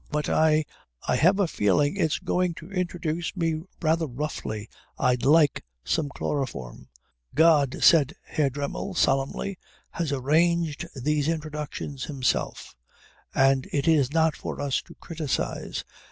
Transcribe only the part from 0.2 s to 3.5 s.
I I have a feeling it's going to introduce